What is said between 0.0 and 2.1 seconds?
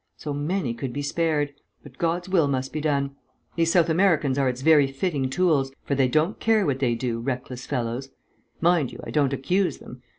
So many could be spared.... But